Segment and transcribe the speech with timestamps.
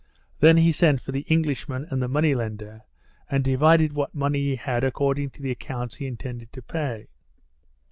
[0.39, 2.81] Then he sent for the Englishman and the money lender,
[3.29, 7.05] and divided what money he had according to the accounts he intended to pay.